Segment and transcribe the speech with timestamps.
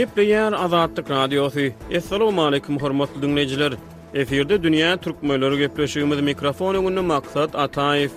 [0.00, 1.60] Gepleyen Azadlyk Radiosu.
[1.96, 3.72] Assalamu alaykum hormatly dinleyijiler.
[4.14, 8.10] Eferde dünýä türkmenleri gepleşigimiz mikrofonu gündä maksat Ataev.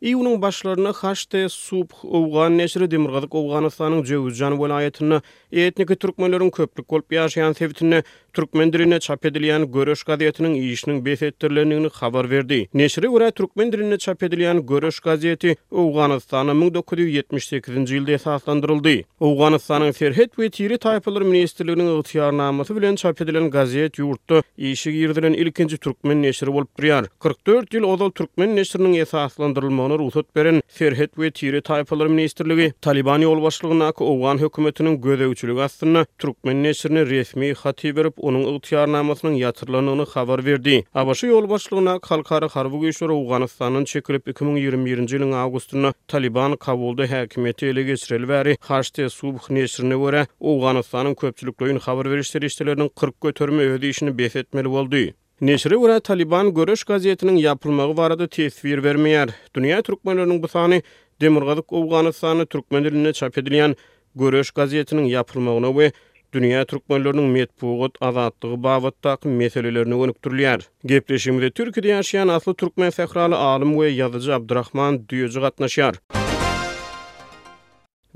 [0.00, 5.22] Iýunyň başlaryna haşte sup owgan neşri demirgazyk owganystanyň Jöwüzjan welaýatyna
[5.52, 8.02] etniki türkmenleriň köplük bolup ýaşaýan sebitine
[8.34, 12.68] türkmen diline çap edilýän Göreş gazetiniň işiniň besetdirilendigini habar berdi.
[12.74, 19.02] Neşri ýa-da türkmen diline çap edilýän Göreş gazeti owganystany 1978-nji ýylda esaslandyryldy.
[19.20, 25.78] Owganystanyň Ferhet we Tiri taýpalar ministrliginiň ygtyýarnamasy bilen çap edilen gazet ýurtda işi girdilen ilkinji
[25.78, 27.08] türkmen neşri bolup durýar.
[27.18, 33.22] 44 ýyl ozal türkmen neşriniň esaslandyrylmagy ona ruhsat beren Ferhet ve Tire taýfalary ministrligi Taliban
[33.24, 40.44] ýol başlygynaky Awgan hökümetiniň gödäwçiligi astyna türkmen neşrine resmi hat berip, onuň ygtyýarnamasynyň ýatyrlanyny habar
[40.46, 40.76] berdi.
[41.02, 47.82] ABŞ ýol başlygyna halkara harby güýçleri Awganystanyň çekilip 2021-nji ýylyň awgustyna Taliban Kabulda häkimeti ele
[47.92, 48.54] geçirilýär.
[48.60, 55.10] Haşte Subh neşrine görä Awganystanyň köpçülikleýin habar berişleri işçilerini 40 götürme ödeýişini besetmeli boldy.
[55.40, 59.28] Neşri ura Taliban görüş gazetinin yapılmağı varadı tesvir vermeyer.
[59.54, 60.82] Dünya Türkmenlerinin bu sani
[61.20, 63.76] demurgadık oğganı sani Türkmenlerine çap edilen
[64.14, 65.92] görüş gazetinin yapılmağına ve
[66.32, 70.60] Dünya Türkmenlerinin metbuğut azadlığı bavuttaq meselelerine gönüktürlüyer.
[70.86, 75.94] Gepleşimde Türkiye'de yaşayan aslı Türkmen fekralı alim ve yazıcı Abdurrahman düyücü katnaşyar.
[76.14, 76.25] Müzik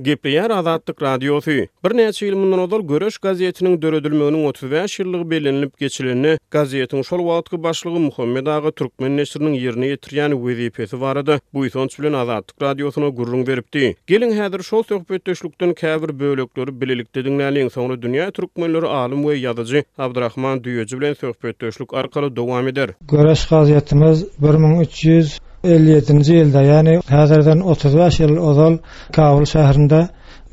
[0.02, 1.50] Gepliyar azadlık Radiosu.
[1.84, 7.58] Bir neçü il mundan odol Görüş gazetinin döredilmeginiň 35 yıllıq belinlip geçilini gazetiniň şol vaatkı
[7.62, 11.32] başlygy Muhammed Aga Türkmen Neşirinin ýerine ýetirýän vizipesi barady.
[11.54, 13.94] Bu ison çülün azadlık Radiosuna gurrun veripti.
[14.06, 19.84] Gelin häzir şol söhbetdeşlikden käbir bölekleri bilelikde dedin soňra dünýä dünya Türkmenleri alim we yazıcı
[19.98, 22.88] Abdurrahman Düyöcü bilen söhbetdeşlik arkaly dowam eder.
[23.12, 28.76] bülü gazetimiz 1300 57-nji ýylda, ýani häzirden 35 ýyl ozal
[29.12, 29.98] Kabul şäherinde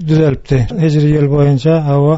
[0.09, 0.57] düzelipdi.
[0.81, 2.17] Hejri ýyl boýunça hawa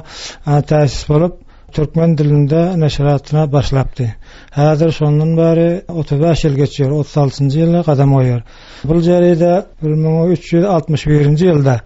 [0.71, 1.35] täsis bolup
[1.77, 4.09] türkmen dilinde neşratyna başlapdy.
[4.57, 5.67] Häzir şondan bäri
[6.05, 8.41] 35 ýyl geçýär, 36-njy ýyla gadam oýar.
[8.89, 9.53] Bu jarada
[9.85, 11.77] 1361-nji ýylda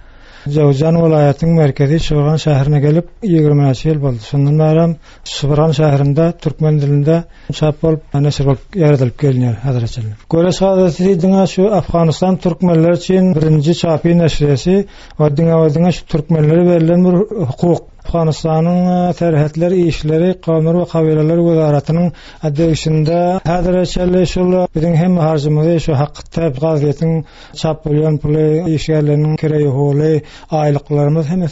[0.52, 4.26] Jawzan vilayatyň merkezi Subran şäherine gelip 20 ýyl boldy.
[4.32, 4.82] Şondan bäri
[5.34, 7.24] Subran şäherinde türkmen dilinde
[7.54, 10.12] çap bolup näşr bolup ýaradylyp gelýär Hazrat Ali.
[10.36, 14.76] Gore saýdaty diňe şu Afganistan türkmenleri üçin birinji çapy näşresi
[15.18, 21.46] we diňe we şu türkmenlere berilen bir hukuk Afganistan'ın terhetleri, e, işleri, qamir ve kavileleri
[21.50, 22.14] vezaretinin
[22.44, 27.26] adevişinde hadir eşyalli eşyalli eşyalli hem harcımızı şu eşyalli hakkı tep gaziyetin
[27.56, 31.46] çapulyon pulli işyalli eşyalli eşyalli eşyalli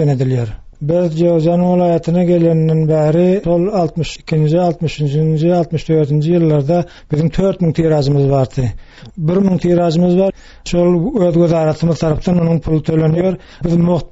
[0.00, 0.46] eşyalli
[0.82, 6.78] Biz Jozan vilayatyna gelenden bäri 62-nji, 63-nji, 64-nji ýyllarda
[7.12, 8.64] bizim 4000 tirazymyz bardy.
[9.16, 10.30] 1000 tirazymyz bar.
[10.70, 13.36] Şol öwrgöz aratymyz tarapdan onuň pul tölenýär.
[13.64, 14.08] Biz möhd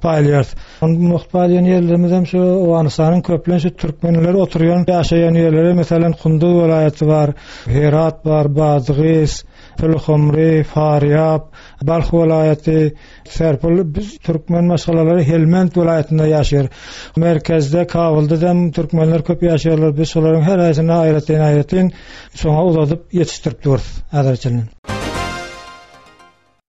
[0.85, 7.05] Onuň möhd paýlýan ýerlerimiz hem şu Owanysanyň köplenşi türkmenleri oturýan ýaşaýan ýerleri, meselem Hundu vilayaty
[7.07, 7.33] bar,
[7.65, 9.43] Herat bar, Bazgys,
[9.81, 11.49] Tulhumry, Faryab,
[11.83, 12.93] Balx vilayaty,
[13.25, 16.58] Serpul biz türkmen maşgalalary Helmand vilayatynda ýaşaýarys.
[16.59, 16.67] ýaşaýarlar.
[17.15, 19.95] Merkezde Kabulda da türkmenler köp ýaşaýarlar.
[19.97, 21.91] Biz olaryň her aýsyna aýratyn aýratyn
[22.35, 23.81] soňa uladyp ýetiştirip durýar
[24.11, 24.61] adarçylyň.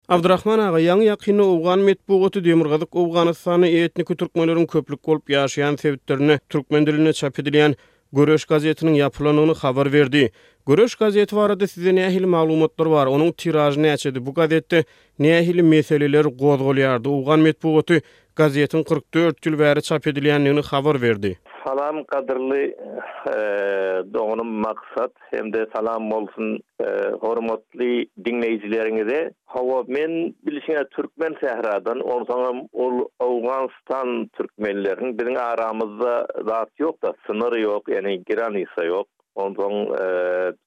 [0.09, 6.87] Abdurahman aga ýa-ni owgan metbugaty demirgazyk owganystany sany etnik türkmenleriň köplük bolup ýaşaýan sebitlerini türkmen
[6.87, 7.75] diline çap edilen
[8.13, 10.31] Göröş gazetiniň ýapylanyny habar berdi.
[10.67, 13.07] Göröş gazeti barada size nähil maglumatlar bar.
[13.07, 14.19] Onuň tirajyny açdy.
[14.27, 14.85] Bu gazetde
[15.21, 17.09] nähil meseleler gozgolýardy.
[17.09, 17.99] Owgan metbugaty
[18.39, 21.31] gazetin 44 ýyl bäri çap edilýändigini habar berdi.
[21.67, 22.59] Salam kadırlı
[24.25, 26.87] e, maksat hem de salam olsun e,
[27.21, 29.31] hormatly dinleyicilerini de.
[29.89, 37.89] men bilişine Türkmen sehradan olsanım ol Afganistan Türkmenlerin bizim aramızda zat yok da sınır yok
[37.89, 39.07] yani giran ise yok.
[39.35, 40.07] Ondan e,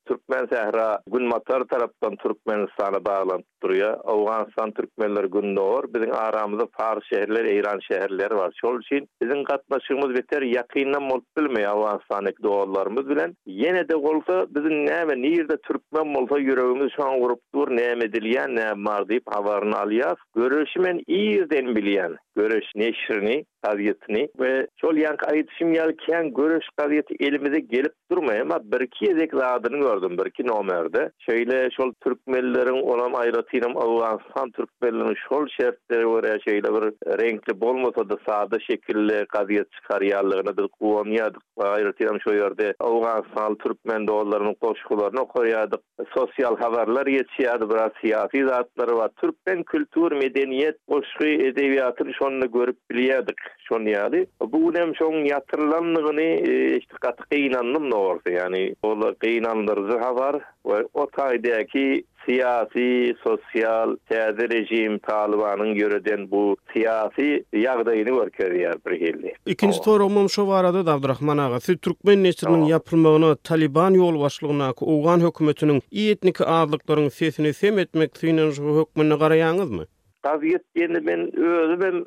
[0.05, 3.97] Türkmen Sehra gün matar taraftan Türkmenistan'a bağlanıp duruyor.
[4.27, 5.83] Afganistan Türkmenler gün doğur.
[5.95, 8.53] Bizim aramızda Fars şehirler, İran şehirler var.
[8.61, 13.35] Şol için bizim katlaşımız beter yakından molt bilmiyor Afganistan'daki doğallarımız bilen.
[13.45, 18.55] Yine de olsa bizim neyme nirde Türkmen molta yüreğimiz şu an vurup dur neyme diliyen
[18.55, 20.15] neyme mardiyip havarını alıyaz.
[20.35, 24.27] Görüşümen iyiden biliyen görüş neşrini kaziyetini.
[24.39, 29.15] ve şol yankı ayetişim yalken görüş kaziyeti elimize gelip durmaya bir iki
[29.45, 31.11] adını gördüm bir iki nomerde.
[31.29, 36.83] Şöyle şol Türkmenlerin olan ayrıtıyla Afganistan Türkmenlerin şol şertleri var şöyle bir
[37.21, 41.41] renkli bolmasa da sağda şekilli kaziye çıkar yerlerine bir kuvam yadık.
[41.57, 45.79] Ayrıtıyla şu yerde Afganistan Türkmen doğullarının koşkularını koyadık.
[46.17, 49.11] Sosyal haberler yetişiyordu biraz siyasi zatları var.
[49.21, 53.35] Türkmen kültür, medeniyet, koşku, edebiyatını şonunu görüp biliyordik.
[53.67, 54.19] şon ýaly.
[54.51, 60.37] Bu hem şoň ýatyrlanlygyny e, işte gaty gynandym nowarsa, ýani ol gynandyrjy habar
[60.67, 66.43] we o taýdaky siyasi, sosial, täze rejim talibanyň ýöreden bu
[66.73, 69.33] siyasi ýagdaýyny görkezýär bir hilli.
[69.53, 74.85] Ikinji torumum şu barada da Abdurrahman aga, Sü Türkmen nesirinin ýapylmagyna Taliban ýol başlygyna ki
[74.91, 79.85] Owgan hökümetiniň etnik aýdlyklaryň sesini sem etmek synyň hökmüne garaýanyzmy?
[80.23, 82.05] Gaziyet yeni ben özü ben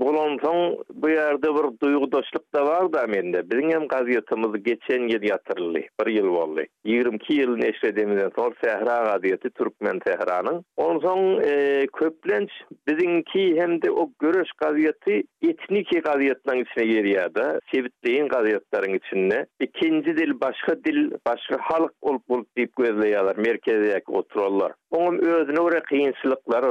[0.00, 3.50] bolon son bu yerde bir doşluk da var da mende.
[3.50, 6.66] Bizim hem gaziyetimiz geçen yıl yatırlı, bir yıl volli.
[6.84, 10.64] 22 yıl neşredemizden sonra Sehra gaziyeti, Türkmen Sehra'nın.
[10.76, 12.50] Onun son e, köplenç
[12.88, 17.60] bizimki hem de o görüş gaziyeti etnik gaziyetlerin içine geliyor da.
[17.72, 19.46] Sevitliğin gaziyetlerin içinde.
[19.60, 24.72] İkinci dil, başka dil, başka halk olup olup deyip gözleyalar, merkezdeki oturallar.
[24.90, 25.80] Onun özüne oraya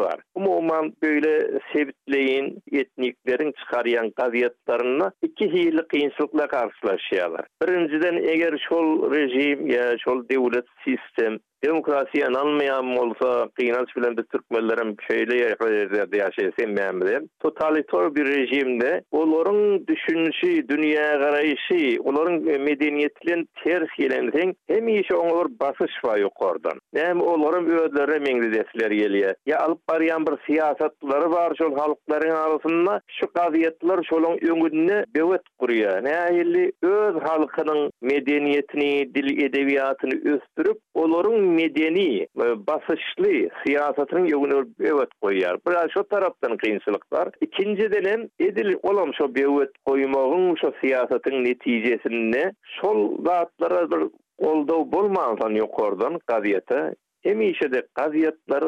[0.01, 0.19] var.
[0.39, 7.45] moman böyle sevitleyin etniklerin çıkarayan gazyetlerini iki hiyirli qiyinsilikle qarşılaşyalar.
[7.61, 14.85] Birinciden eger şol rejim ya şol devlet sistem demokrasiýa nalmayan bolsa, qynaç bilen biz türkmenlere
[15.07, 17.17] şeýle ýaşaýardy, ýaşaýsyň mämle.
[17.43, 25.99] Totalitar bir rejimde olaryň düşünüşi, dünýä garaýşy, olaryň medeniýetlen ters gelenden hem ýeşe oňur basyş
[26.05, 26.79] we ýokardan.
[26.93, 29.35] Näme olaryň öwredlere meňlidesler gelýär.
[29.45, 35.99] Ya alyp baryan bir siýasatlary bar şol halklaryň arasynda şu gaziýetler şolaryň öňünde bewet gurýar.
[36.07, 42.25] Näme öz halkynyň medeniýetini, dil edebiýatyny ösdürüp, olaryň medeni e,
[42.67, 45.57] basışlı siyasatın yönü evet koyar.
[45.67, 47.29] Bu da şu taraftan kıyınçlık var.
[47.41, 52.51] İkinci denen edil olam şu bevet koymağın şu siyasatın neticesinde
[52.81, 54.07] sol dağıtlara bir
[54.37, 56.95] oldu bulmazan yukarıdan gaziyete.
[57.23, 58.63] Hem işe de gaziyetler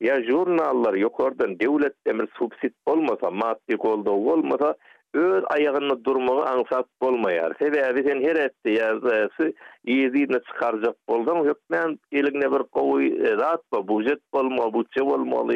[0.00, 4.74] ya jurnallar yukarıdan devlet emir subsit olmasa maddi oldu olmasa
[5.14, 7.52] öz ayağını durmağa ansat bolmayar.
[7.62, 9.52] Sebebi sen her etdi e, yazısı
[9.84, 15.52] yezidne çıkarjak boldan hökmen eligne bir qowy rahat e, we bujet bolma bu çewol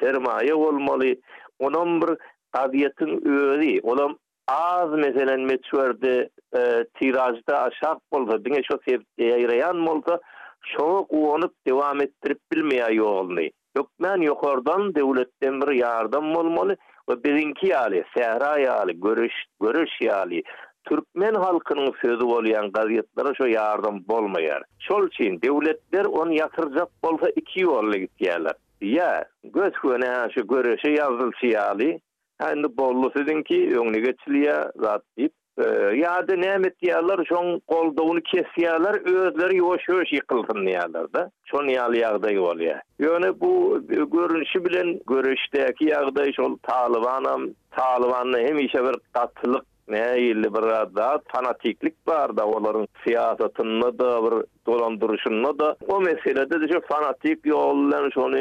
[0.00, 1.20] sermaye bolmaly.
[1.58, 2.10] Onam bir
[2.52, 3.80] qadiyetin öri.
[3.82, 4.16] Onam
[4.48, 6.28] az meselen meçwerde
[6.94, 10.20] tirajda aşaq bolsa dinge şo sebepde ayrayan molda
[10.64, 13.50] şo qowunup dewam etdirip bilmeýär ýolny.
[13.76, 16.74] Hökmen ýokardan döwletden bir ýardam bolmaly.
[17.08, 20.42] Bizinki birinki yali, sehra yali, görüş, görüş yali,
[20.84, 24.62] Türkmen halkının sözü olayan gazetlere şu yardım bolmayar.
[24.78, 31.46] Şol devletler onu yatıracak bolsa iki yolla gitýärler Ya göz köne ha şu görüşe yazılsı
[31.46, 32.00] yali,
[32.38, 35.32] hani bollu sizinki önüne geçiliyor zat deyip
[35.94, 41.68] ya da nemet diyarlar şon kolda onu kesiyalar özleri yoş yoş yıkılsın diyarlar da şon
[41.94, 42.32] yağda
[42.64, 42.82] ya
[43.40, 50.42] bu görünüşi bilen görüşteki yağda şol talivanam talivanla hem işe bir katılık ne bir
[50.96, 57.46] da fanatiklik var da onların siyasatını da bir dolandırışını da o meselede de şu fanatik
[57.46, 58.32] yollan, şunu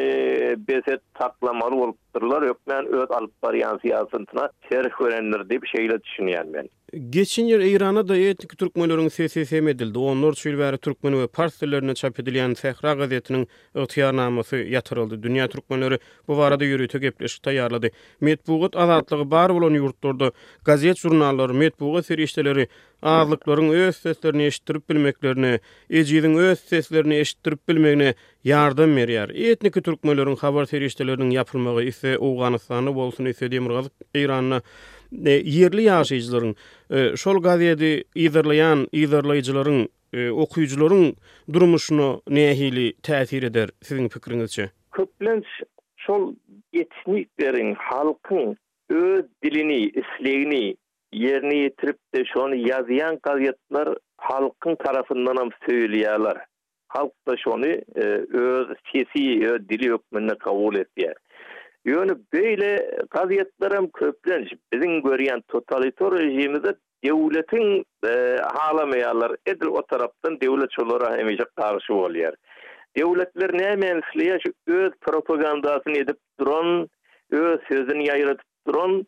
[0.67, 6.67] beset taklamalı olupdırlar yok ben öz alparyan bariyan siyasatına şerh görenler diye bir şeyle ben.
[7.09, 9.99] Geçin yer Eýrana da etnik türkmenleriň SSS medildi.
[9.99, 15.17] Onlar şülbäri türkmen we fars dillerine çap edilen Sahra gazetiniň ýetiýanamasy ýatyryldy.
[15.23, 17.91] Dünya türkmenleri bu barada ýürütüp gepleşip taýarlady.
[18.21, 20.31] Medpugat alatlygy bar bolan ýurtlarda
[20.65, 22.67] gazet jurnallar, medpugat serişdeleri
[23.01, 25.59] ağırlyklaryň öz seslerini eşitdirip bilmeklerini,
[25.89, 28.13] ejiň öz seslerini eşitdirip bilmegine
[28.45, 29.33] ýardam berýär.
[29.51, 34.61] Etnik türkmenleriň habar serişdelerini ýapylmagy ise Owganystany bolsun, ise Demirgazyk Eýranyny
[35.11, 36.53] yerli ýaşajylaryň
[36.95, 37.89] e, şol gazetede
[38.25, 39.79] ýerleýän ýerleýijilaryň
[40.19, 41.05] e, okuyucuların
[41.53, 44.71] durmuşunu nehili təsir eder sizin fikrinizce?
[44.91, 45.45] Köplenç
[45.97, 46.35] şol
[46.73, 48.57] yetniklerin, halkın
[48.89, 50.75] öz dilini, isleğini
[51.13, 56.33] yerini yetirip de şonu yazıyan gazetler halkın tarafından hem
[56.87, 58.01] Halk da şonu e,
[58.41, 61.13] öz sesi, öz dili hükmünde kabul etdiyar.
[61.85, 64.53] Yönü böyle gaziyetlerim köpler.
[64.73, 66.19] Bizim görüyen totalitor
[67.03, 72.33] devletin e, halamayalar edil o taraftan devlet çolara hemicik karşı oluyor.
[72.97, 74.37] Devletler ne mensliye
[74.67, 76.89] öz propagandasını edip durun,
[77.31, 79.05] öz sözünü yayratıp durun.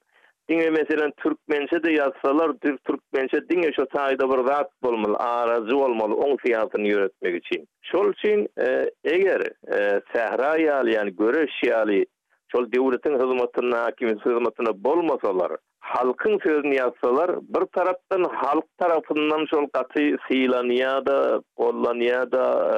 [0.50, 6.15] Dinge mesela Türkmençe de yazsalar, Türk Türkmençe dinge şu sayıda bir rahat olmalı, arazi olmalı,
[6.15, 7.67] on fiyatını yönetmek için.
[7.81, 9.41] Şol için e, eger
[9.74, 12.05] e, sehra yali, yani görüş yali,
[12.51, 20.01] şol devletin hizmetine, hakimin hizmetine bolmasalar, halkın sözünü yazsalar, bir taraftan halk tarafından şol katı
[20.27, 22.77] silaniyada, da, kollaniya da, e,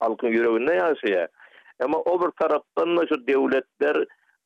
[0.00, 1.28] halkın yüreğinde yaşaya.
[1.84, 3.96] Ama o bir taraftan da şu devletler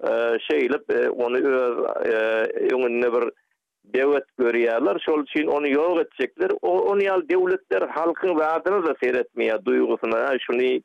[0.07, 0.57] e,
[0.93, 1.38] e, onu
[2.99, 3.31] e, bir
[3.85, 5.02] devlet görüyorlar.
[5.07, 6.50] Şol için onu yok edecekler.
[6.62, 10.38] O, onu yal devletler halkın vaadını da seyretmeye duygusuna.
[10.40, 10.81] Şunu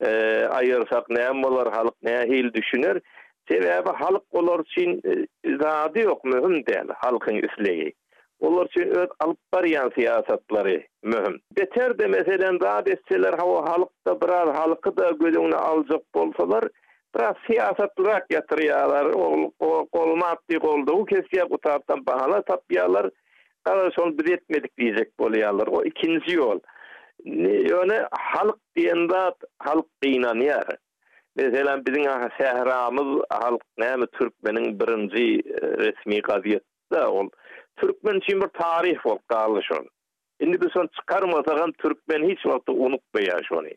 [0.00, 0.08] e,
[0.46, 3.00] ayırsak ne halk ne düşünür.
[3.50, 5.26] Sebebi halk olar için e,
[5.62, 7.92] zadi yok mühim değil halkın üsleyi.
[8.40, 11.40] Olar için öz alıp bariyan siyasatları mühim.
[11.58, 16.64] Beter de mesela daha destekler hava halk da biraz halkı da gözünü alacak bolsalar
[17.16, 19.04] biraz siyasatlarak yatırıyorlar.
[19.94, 23.10] olma maddi oldu o kesiyor bu taraftan bahana tapıyorlar.
[23.98, 25.66] son bir etmedik diyecek bolyalar.
[25.66, 26.58] O ikinci yol.
[27.70, 30.40] Yani halk diyen dat halk dinan
[31.36, 32.04] Mesela bizim
[32.38, 36.64] sehramız halk nemi Türkmenin birinci e, resmi gaziyeti
[37.06, 37.28] ol.
[37.76, 39.88] Türkmen için bir tarih ol kalmış on.
[40.46, 43.68] Indi biz on çıkarmasakam Türkmen hiç vakti unutmaya şunu.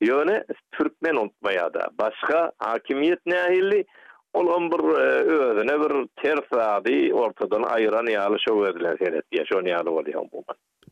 [0.00, 1.88] Yöne Türkmen unutmaya da.
[2.00, 3.84] Başka hakimiyet nähilli
[4.32, 6.04] Ol on bir e, özüne
[6.86, 8.96] bir ortadan ayıran yalışa verdiler.
[9.00, 10.28] Yani, yani, yani, yani,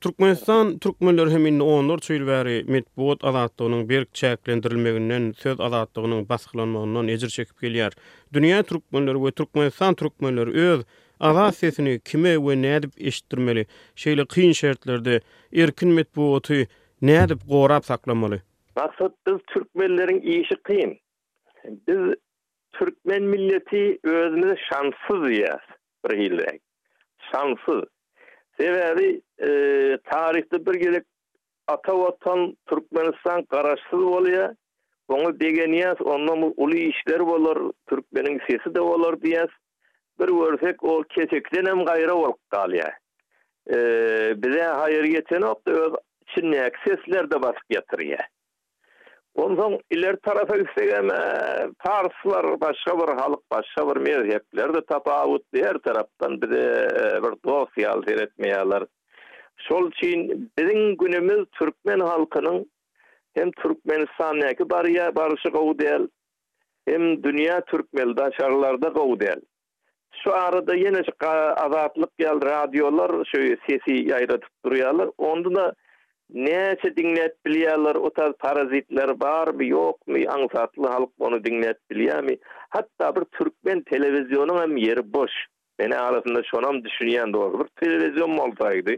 [0.00, 7.92] Türkmenistan Türkmenler hemin onlar çöylveri metbuat azatlığının berk çeklendirilmeginden söz azatlığının baskılanmağından ecir çekip geliyar.
[8.32, 10.84] Dünya Türkmenler ve Türkmenistan Türkmenler öz
[11.20, 13.66] Ağa sesini kime ve ne edip eşittirmeli?
[13.96, 15.10] Şeyle kıyın şartlarda
[15.54, 16.66] erkin metbuatı
[17.02, 18.42] ne edip qorap saklamalı?
[18.76, 20.98] Maksud biz Türkmenlerin iyisi kıyın.
[21.88, 22.14] Biz
[22.72, 25.60] Türkmen milleti özümüzü şanssız yiyaz.
[26.10, 26.58] Bir hile.
[29.44, 29.50] E,
[30.04, 31.04] tarihte bir gelip
[31.68, 34.54] ata vatan Türkmenistan garaşsız bolya.
[35.08, 37.58] Onu degeniyaz, onun ulu işler bolar,
[37.88, 39.50] Türkmenin sesi de bolar diýäs.
[40.20, 42.92] Bir wörsek o keçekten hem gayra olup kalya.
[43.74, 43.78] E,
[44.42, 45.60] bize hayır yeten ok
[46.86, 48.20] sesler de basyp ýatyrýa.
[49.34, 51.08] Ondan iler tarafa istegem
[51.78, 51.84] Tarslar,
[52.44, 56.88] e, Parslar başka bir halk, başka bir mezhepler de tapavut diğer taraftan bize
[57.22, 58.84] bir dosyal seyretmeyalar.
[59.58, 62.70] Şol için bizim günümüz Türkmen halkının
[63.34, 66.08] hem Türkmenistan'daki barıya barışı kovu değil,
[66.88, 69.18] hem dünya Türkmen'de daşarlarda kovu
[70.24, 70.98] Şu arada yine
[71.56, 75.08] azatlık geldi, radyolar şöyle sesi yayratıp duruyorlar.
[75.18, 75.72] Onda da
[76.30, 82.22] neyse dinlet biliyalar, o tarz parazitler var mı yok mu, ansatlı halk onu dinlet biliyor
[82.22, 82.30] mu?
[82.70, 85.30] Hatta bir Türkmen televizyonu hem yeri boş.
[85.78, 88.94] Beni arasında şunam düşünüyen doğru bir televizyon mu olsaydı?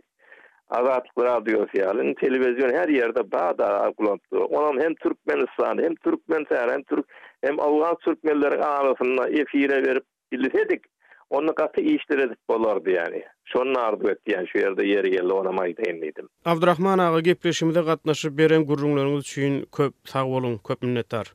[0.69, 4.39] Azat Radyo Fiyali, televizyon her yerde bağda akulantı.
[4.45, 7.07] Onan hem Türkmenistan, hem Türkmen Tehran, hem Türk,
[7.43, 10.85] hem Avgan Türkmenlilerin arasında efire verip bilisedik.
[11.31, 13.23] Onu katı işler edip bolardı yani.
[13.45, 16.29] Şonun ardı etdi yani, şu yerde yeri yerli ona maydi enliydim.
[16.45, 21.35] Avdrahman Ağa gepleşimde katnaşı beren gurrunlarınız için köp, sağ olun, köp minnettar.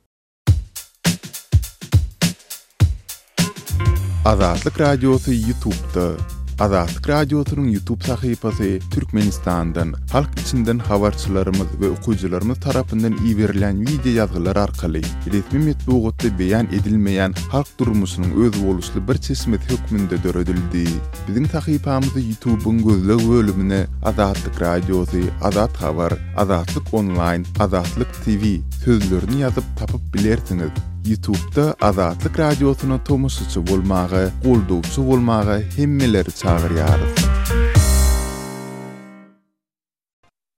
[4.26, 6.41] Azatlık Radyosu YouTube'da.
[6.58, 8.42] Adat Radio YouTube sahip
[8.90, 16.66] Türkmenistandan halk içinden hawarçylarımız we okuýjylarymyz tarapından iý berilen wideo ýadgylar arkaly, resmi mediamyzy beýan
[16.68, 20.90] edilmeýän halk durmuşynyň öz boluşly bir cismini hükmünde döredildi.
[21.28, 28.44] Bizim tagipamyzy YouTube-un gozläw bölümine Adat Radiosy, Adat Haber, Adatlyk Online, Adatlyk TV
[28.84, 30.91] sözlerini ýazyp tapyp bilersiňiz.
[31.08, 37.00] Youtubeda Azatlık Radyosu'na Radiosu'na bulmağı, kulduğusu bulmağı himmeleri hem millert çağıryar.